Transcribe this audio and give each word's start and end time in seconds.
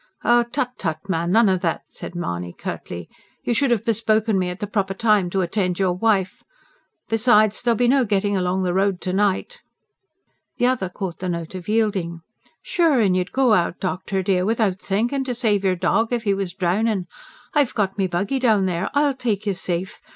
"Tut, 0.25 0.71
tut, 0.79 0.97
man, 1.09 1.31
none 1.31 1.47
of 1.47 1.61
that!" 1.61 1.83
said 1.85 2.15
Mahony 2.15 2.53
curtly. 2.57 3.07
"You 3.43 3.53
should 3.53 3.69
have 3.69 3.85
bespoken 3.85 4.39
me 4.39 4.49
at 4.49 4.59
the 4.59 4.65
proper 4.65 4.95
time 4.95 5.29
to 5.29 5.41
attend 5.41 5.77
your 5.77 5.93
wife. 5.93 6.41
Besides, 7.07 7.61
there'll 7.61 7.75
be 7.75 7.87
no 7.87 8.03
getting 8.03 8.35
along 8.35 8.63
the 8.63 8.73
road 8.73 8.99
to 9.01 9.13
night." 9.13 9.61
The 10.57 10.65
other 10.65 10.89
caught 10.89 11.19
the 11.19 11.29
note 11.29 11.53
of 11.53 11.69
yielding. 11.69 12.21
"Sure 12.63 12.99
an' 12.99 13.13
you'd 13.13 13.31
go 13.31 13.53
out, 13.53 13.79
doctor 13.79 14.23
dear, 14.23 14.43
without 14.43 14.79
thinkin', 14.79 15.23
to 15.25 15.35
save 15.35 15.63
your 15.63 15.75
dog 15.75 16.11
if 16.11 16.23
he 16.23 16.33
was 16.33 16.55
drownin'. 16.55 17.05
I've 17.53 17.75
got 17.75 17.99
me 17.99 18.07
buggy 18.07 18.39
down 18.39 18.65
there; 18.65 18.89
I'll 18.95 19.13
take 19.13 19.45
you 19.45 19.53
safe. 19.53 20.01